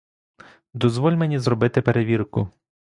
Дозволь 0.73 1.13
мені 1.15 1.39
зробити 1.39 1.81
перевірку. 1.81 2.49